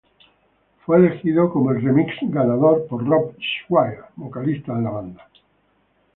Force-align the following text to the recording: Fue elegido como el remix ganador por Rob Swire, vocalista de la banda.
Fue 0.83 0.97
elegido 0.97 1.51
como 1.53 1.69
el 1.69 1.81
remix 1.83 2.11
ganador 2.23 2.87
por 2.87 3.05
Rob 3.05 3.35
Swire, 3.67 4.01
vocalista 4.15 4.73
de 4.73 4.81
la 4.81 4.89
banda. 4.89 5.29